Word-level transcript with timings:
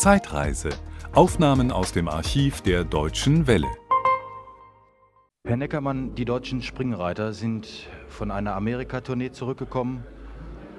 Zeitreise. 0.00 0.70
Aufnahmen 1.12 1.70
aus 1.70 1.92
dem 1.92 2.08
Archiv 2.08 2.62
der 2.62 2.84
Deutschen 2.84 3.46
Welle. 3.46 3.68
Herr 5.46 5.58
Neckermann, 5.58 6.14
die 6.14 6.24
deutschen 6.24 6.62
Springreiter 6.62 7.34
sind 7.34 7.68
von 8.08 8.30
einer 8.30 8.54
Amerika-Tournee 8.54 9.30
zurückgekommen 9.30 10.02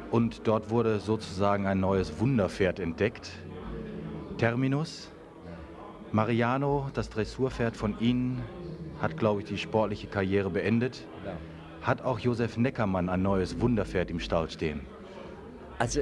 und 0.09 0.47
dort 0.47 0.71
wurde 0.71 0.99
sozusagen 0.99 1.67
ein 1.67 1.79
neues 1.79 2.19
Wunderpferd 2.19 2.79
entdeckt. 2.79 3.29
Terminus. 4.39 5.11
Mariano, 6.11 6.89
das 6.95 7.11
Dressurpferd 7.11 7.77
von 7.77 7.99
Ihnen, 7.99 8.41
hat, 9.03 9.17
glaube 9.17 9.41
ich, 9.41 9.47
die 9.47 9.59
sportliche 9.59 10.07
Karriere 10.07 10.49
beendet. 10.49 11.05
Hat 11.83 12.01
auch 12.01 12.17
Josef 12.17 12.57
Neckermann 12.57 13.07
ein 13.07 13.21
neues 13.21 13.61
Wunderpferd 13.61 14.09
im 14.09 14.19
Stall 14.19 14.49
stehen? 14.49 14.81
Also 15.77 16.01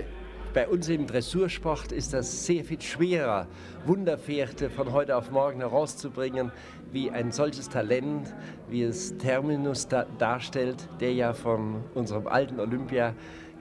bei 0.53 0.67
uns 0.67 0.89
im 0.89 1.05
Dressursport 1.05 1.91
ist 1.91 2.13
das 2.13 2.45
sehr 2.45 2.63
viel 2.63 2.81
schwerer, 2.81 3.47
Wunderpferde 3.85 4.69
von 4.69 4.91
heute 4.91 5.15
auf 5.15 5.31
morgen 5.31 5.59
herauszubringen, 5.59 6.51
wie 6.91 7.11
ein 7.11 7.31
solches 7.31 7.69
Talent, 7.69 8.33
wie 8.67 8.83
es 8.83 9.15
Terminus 9.17 9.87
da 9.87 10.05
darstellt, 10.17 10.87
der 10.99 11.13
ja 11.13 11.33
von 11.33 11.83
unserem 11.93 12.27
alten 12.27 12.59
Olympia 12.59 13.13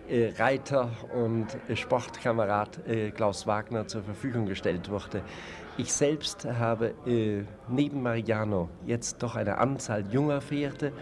äh, 0.09 0.33
Reiter 0.38 0.91
und 1.14 1.47
äh, 1.69 1.77
Sportkamerad 1.77 2.87
äh, 2.89 3.11
Klaus 3.11 3.47
Wagner 3.47 3.86
zur 3.86 4.02
Verfügung 4.02 4.47
gestellt 4.47 4.89
wurde. 4.89 5.23
Ich 5.77 5.92
selbst 5.92 6.45
habe 6.45 6.95
neben 7.69 8.02
Mariano 8.02 8.69
jetzt 8.84 9.23
doch 9.23 9.36
eine 9.36 9.59
Anzahl 9.59 10.05
junger 10.11 10.41
Pferde 10.41 10.92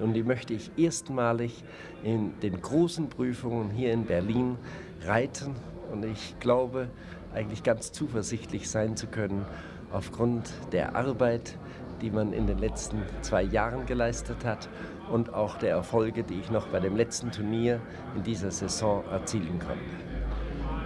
und 0.00 0.14
die 0.14 0.22
möchte 0.22 0.54
ich 0.54 0.70
erstmalig 0.76 1.64
in 2.02 2.38
den 2.40 2.60
großen 2.60 3.08
Prüfungen 3.08 3.70
hier 3.70 3.92
in 3.92 4.04
Berlin 4.04 4.56
reiten. 5.04 5.54
Und 5.92 6.04
ich 6.04 6.36
glaube, 6.40 6.88
eigentlich 7.34 7.62
ganz 7.62 7.92
zuversichtlich 7.92 8.70
sein 8.70 8.96
zu 8.96 9.06
können, 9.06 9.44
aufgrund 9.90 10.52
der 10.72 10.96
Arbeit, 10.96 11.56
die 12.00 12.10
man 12.10 12.32
in 12.32 12.46
den 12.46 12.58
letzten 12.58 13.02
zwei 13.22 13.42
Jahren 13.42 13.86
geleistet 13.86 14.44
hat 14.44 14.68
und 15.10 15.32
auch 15.34 15.56
der 15.56 15.70
Erfolge, 15.70 16.22
die 16.22 16.38
ich 16.38 16.50
noch 16.50 16.68
bei 16.68 16.80
dem 16.80 16.96
letzten 16.96 17.32
Turnier 17.32 17.80
in 18.14 18.22
dieser 18.22 18.50
Saison 18.50 19.02
erzielen 19.10 19.58
konnte. 19.58 20.08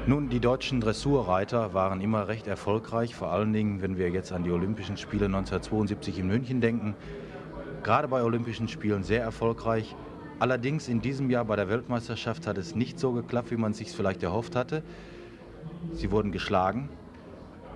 Nun, 0.06 0.28
die 0.28 0.40
deutschen 0.40 0.80
Dressurreiter 0.80 1.74
waren 1.74 2.00
immer 2.00 2.26
recht 2.26 2.48
erfolgreich, 2.48 3.14
vor 3.14 3.30
allen 3.30 3.52
Dingen, 3.52 3.82
wenn 3.82 3.98
wir 3.98 4.10
jetzt 4.10 4.32
an 4.32 4.42
die 4.42 4.50
Olympischen 4.50 4.96
Spiele 4.96 5.26
1972 5.26 6.18
in 6.18 6.26
München 6.26 6.60
denken 6.60 6.96
gerade 7.82 8.08
bei 8.08 8.22
Olympischen 8.22 8.68
Spielen 8.68 9.02
sehr 9.02 9.22
erfolgreich. 9.22 9.96
Allerdings 10.38 10.88
in 10.88 11.00
diesem 11.00 11.30
Jahr 11.30 11.44
bei 11.44 11.56
der 11.56 11.68
Weltmeisterschaft 11.68 12.46
hat 12.46 12.58
es 12.58 12.74
nicht 12.74 12.98
so 12.98 13.12
geklappt, 13.12 13.50
wie 13.50 13.56
man 13.56 13.74
sich 13.74 13.90
vielleicht 13.90 14.22
erhofft 14.22 14.56
hatte. 14.56 14.82
Sie 15.92 16.10
wurden 16.10 16.32
geschlagen. 16.32 16.88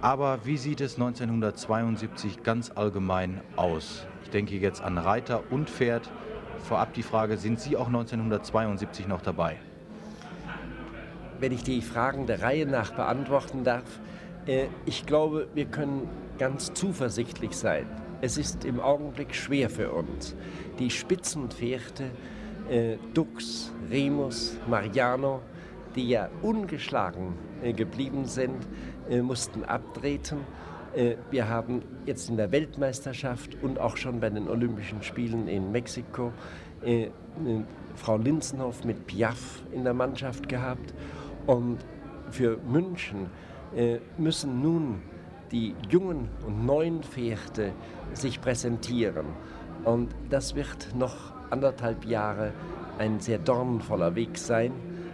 Aber 0.01 0.41
wie 0.45 0.57
sieht 0.57 0.81
es 0.81 0.95
1972 0.95 2.43
ganz 2.43 2.71
allgemein 2.75 3.41
aus? 3.57 4.07
Ich 4.23 4.31
denke 4.31 4.57
jetzt 4.57 4.83
an 4.83 4.99
Reiter 4.99 5.43
und 5.51 5.71
Pferd. 5.71 6.11
Vorab 6.59 6.93
die 6.95 7.03
Frage, 7.03 7.37
sind 7.37 7.61
Sie 7.61 7.77
auch 7.77 7.87
1972 7.87 9.09
noch 9.09 9.23
dabei? 9.23 9.57
Wenn 11.39 11.53
ich 11.53 11.63
die 11.63 11.83
Fragen 11.83 12.27
der 12.27 12.43
Reihe 12.43 12.67
nach 12.67 12.93
beantworten 12.93 13.63
darf, 13.63 14.01
äh, 14.47 14.67
ich 14.85 15.07
glaube, 15.07 15.49
wir 15.55 15.67
können 15.67 16.09
ganz 16.39 16.73
zuversichtlich 16.75 17.57
sein 17.57 17.87
es 18.21 18.39
ist 18.39 18.65
im 18.65 18.81
Augenblick 18.81 19.35
schwer 19.35 19.71
für 19.71 19.93
uns. 19.93 20.35
Die 20.79 20.91
Spitzenpferde, 20.91 22.11
äh, 22.71 22.97
Dux, 23.15 23.73
Remus, 23.91 24.57
Mariano, 24.69 25.41
die 25.95 26.09
ja 26.09 26.29
ungeschlagen 26.43 27.35
äh, 27.63 27.73
geblieben 27.73 28.27
sind, 28.27 28.67
äh, 29.09 29.23
mussten 29.23 29.65
abtreten. 29.65 30.39
Äh, 30.95 31.17
wir 31.31 31.49
haben 31.49 31.83
jetzt 32.07 32.29
in 32.29 32.37
der 32.37 32.53
Weltmeisterschaft 32.53 33.57
und 33.63 33.79
auch 33.79 33.97
schon 33.97 34.21
bei 34.21 34.31
den 34.31 34.49
Olympischen 34.49 35.03
Spielen 35.03 35.47
in 35.49 35.71
Mexiko 35.73 36.33
äh, 36.85 37.05
äh, 37.05 37.11
Frau 37.95 38.17
Linsenhoff 38.17 38.85
mit 38.85 39.07
Piaf 39.07 39.63
in 39.73 39.85
der 39.85 39.95
Mannschaft 39.95 40.49
gehabt. 40.49 40.95
Und 41.47 41.79
für 42.31 42.59
München 42.67 43.31
müssen 44.19 44.63
nun 44.63 45.01
die 45.53 45.75
jungen 45.91 46.29
und 46.47 46.67
neuen 46.67 47.03
Pferde 47.03 47.73
sich 48.13 48.41
präsentieren. 48.41 49.27
Und 49.85 50.15
das 50.31 50.55
wird 50.55 50.95
noch 50.97 51.15
anderthalb 51.51 52.05
Jahre 52.05 52.53
ein 52.99 53.21
sehr 53.21 53.39
dornenvoller 53.39 54.15
Weg 54.15 54.39
sein. 54.39 54.73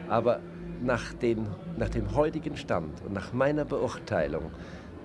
Aber 0.09 0.41
nach, 0.83 1.13
den, 1.15 1.47
nach 1.77 1.89
dem 1.89 2.15
heutigen 2.15 2.57
Stand 2.57 3.03
und 3.05 3.13
nach 3.13 3.33
meiner 3.33 3.65
Beurteilung 3.65 4.51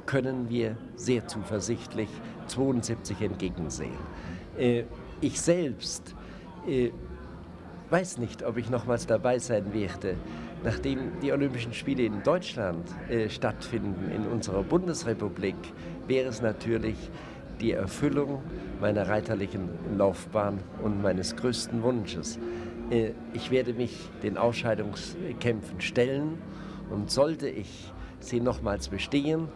können 0.06 0.50
wir 0.50 0.78
sehr 0.96 1.28
zuversichtlich 1.28 2.10
72 2.48 3.22
entgegensehen. 3.22 3.98
Äh, 4.58 4.84
ich 5.22 5.42
selbst 5.42 6.16
äh, 6.68 6.92
weiß 7.90 8.18
nicht, 8.18 8.44
ob 8.44 8.58
ich 8.58 8.70
nochmals 8.70 9.06
dabei 9.06 9.40
sein 9.40 9.74
werde, 9.74 10.16
nachdem 10.64 11.20
die 11.22 11.32
Olympischen 11.32 11.74
Spiele 11.74 12.04
in 12.04 12.24
Deutschland 12.24 12.88
äh, 13.10 13.30
stattfinden, 13.30 14.12
in 14.12 14.28
unserer 14.28 14.64
Bundesrepublik, 14.64 15.56
wäre 16.08 16.30
es 16.30 16.42
natürlich 16.42 16.98
die 17.60 17.72
Erfüllung 17.72 18.42
meiner 18.80 19.08
reiterlichen 19.08 19.70
Laufbahn 19.98 20.60
und 20.84 21.02
meines 21.02 21.36
größten 21.36 21.82
Wunsches. 21.84 22.40
Äh, 22.90 23.12
ich 23.34 23.52
werde 23.52 23.74
mich 23.74 24.10
den 24.24 24.38
Ausscheidungskämpfen 24.38 25.82
stellen 25.82 26.38
und 26.90 27.12
sollte 27.12 27.50
ich 27.50 27.92
sie 28.20 28.40
nochmals 28.40 28.90
bestehen, 28.90 29.48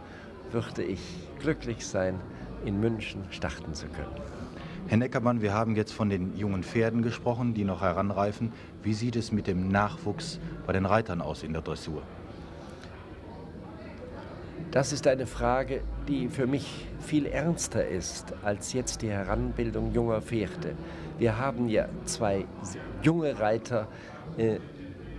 würde 0.50 0.82
ich 0.82 1.00
glücklich 1.40 1.86
sein, 1.86 2.20
in 2.64 2.78
München 2.80 3.24
starten 3.30 3.74
zu 3.74 3.86
können. 3.86 4.14
Herr 4.88 4.98
Neckermann, 4.98 5.40
wir 5.40 5.54
haben 5.54 5.76
jetzt 5.76 5.92
von 5.92 6.10
den 6.10 6.36
jungen 6.36 6.64
Pferden 6.64 7.02
gesprochen, 7.02 7.54
die 7.54 7.64
noch 7.64 7.80
heranreifen. 7.80 8.52
Wie 8.82 8.92
sieht 8.92 9.16
es 9.16 9.32
mit 9.32 9.46
dem 9.46 9.68
Nachwuchs 9.68 10.38
bei 10.66 10.72
den 10.72 10.86
Reitern 10.86 11.22
aus 11.22 11.44
in 11.44 11.52
der 11.52 11.62
Dressur? 11.62 12.02
Das 14.72 14.92
ist 14.92 15.06
eine 15.06 15.26
Frage, 15.26 15.82
die 16.08 16.28
für 16.28 16.46
mich 16.46 16.86
viel 17.00 17.26
ernster 17.26 17.86
ist 17.86 18.34
als 18.42 18.72
jetzt 18.72 19.02
die 19.02 19.10
Heranbildung 19.10 19.92
junger 19.92 20.20
Pferde. 20.20 20.74
Wir 21.18 21.38
haben 21.38 21.68
ja 21.68 21.88
zwei 22.04 22.44
junge 23.02 23.38
Reiter, 23.38 23.86
äh, 24.36 24.58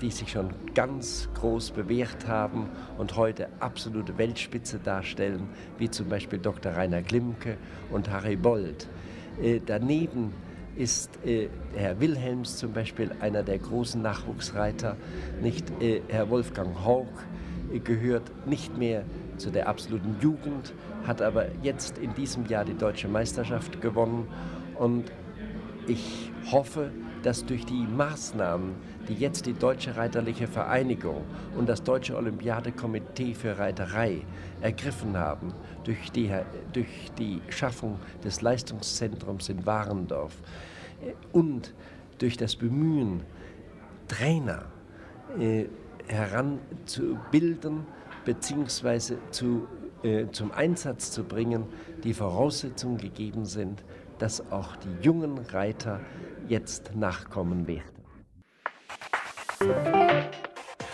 die 0.02 0.12
sich 0.12 0.32
schon 0.32 0.50
ganz 0.74 1.30
groß 1.36 1.72
bewährt 1.72 2.28
haben 2.28 2.70
und 2.98 3.16
heute 3.16 3.48
absolute 3.60 4.18
Weltspitze 4.18 4.80
darstellen, 4.80 5.48
wie 5.78 5.90
zum 5.90 6.10
Beispiel 6.10 6.40
Dr. 6.40 6.74
Rainer 6.74 7.02
Klimke 7.02 7.58
und 7.92 8.10
Harry 8.10 8.36
Bold. 8.36 8.90
Äh, 9.42 9.60
daneben 9.66 10.34
ist 10.76 11.20
äh, 11.26 11.50
Herr 11.76 12.00
Wilhelms 12.00 12.58
zum 12.58 12.74
Beispiel 12.74 13.12
einer 13.20 13.44
der 13.44 13.60
großen 13.60 14.02
Nachwuchsreiter, 14.02 14.98
nicht 15.42 15.66
äh, 15.82 16.02
Herr 16.08 16.30
Wolfgang 16.30 16.84
Haug 16.84 17.08
äh, 17.72 17.80
gehört 17.80 18.32
nicht 18.48 18.78
mehr 18.78 19.04
zu 19.38 19.52
der 19.52 19.68
absoluten 19.68 20.16
Jugend, 20.22 20.74
hat 21.06 21.22
aber 21.22 21.48
jetzt 21.62 21.98
in 21.98 22.14
diesem 22.16 22.46
Jahr 22.48 22.66
die 22.66 22.76
deutsche 22.76 23.08
Meisterschaft 23.08 23.82
gewonnen. 23.82 24.28
Und 24.76 25.12
ich 25.88 26.32
hoffe, 26.52 26.92
dass 27.24 27.46
durch 27.46 27.66
die 27.66 27.88
Maßnahmen, 27.88 28.76
die 29.08 29.16
jetzt 29.16 29.46
die 29.46 29.54
Deutsche 29.54 29.96
Reiterliche 29.96 30.48
Vereinigung 30.48 31.24
und 31.58 31.68
das 31.68 31.84
Deutsche 31.84 32.16
Olympiadekomitee 32.16 33.34
für 33.34 33.58
Reiterei 33.58 34.22
ergriffen 34.62 35.18
haben, 35.18 35.54
durch 35.84 36.12
die, 36.12 36.30
durch 36.74 37.12
die 37.18 37.42
Schaffung 37.50 38.00
des 38.24 38.42
Leistungszentrums 38.42 39.50
in 39.50 39.66
Warendorf 39.66 40.36
und 41.32 41.74
durch 42.18 42.38
das 42.38 42.56
Bemühen, 42.56 43.22
Trainer 44.08 44.66
äh, 45.40 45.66
heranzubilden 46.08 47.86
bzw. 48.26 49.16
Zu, 49.32 49.68
äh, 50.04 50.28
zum 50.32 50.52
Einsatz 50.52 51.12
zu 51.12 51.24
bringen, 51.24 51.66
die 52.04 52.14
Voraussetzungen 52.14 52.98
gegeben 52.98 53.46
sind, 53.46 53.84
dass 54.20 54.52
auch 54.52 54.76
die 54.76 55.04
jungen 55.06 55.38
Reiter 55.38 56.00
jetzt 56.48 56.96
nachkommen 56.96 57.68
werden. 57.68 57.94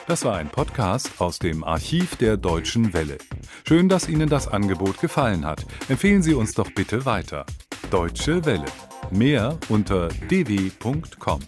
Das 0.08 0.26
war 0.26 0.38
ein 0.38 0.50
Podcast 0.50 1.22
aus 1.22 1.38
dem 1.38 1.64
Archiv 1.64 2.16
der 2.16 2.36
Deutschen 2.36 2.94
Welle. 2.94 3.20
Schön, 3.68 3.90
dass 3.90 4.10
Ihnen 4.10 4.28
das 4.28 4.48
Angebot 4.48 5.00
gefallen 5.00 5.46
hat. 5.46 5.66
Empfehlen 5.88 6.24
Sie 6.24 6.34
uns 6.34 6.54
doch 6.54 6.72
bitte 6.72 7.06
weiter. 7.06 7.46
Deutsche 7.92 8.44
Welle. 8.46 8.66
Mehr 9.12 9.58
unter 9.70 10.10
dw.com. 10.30 11.42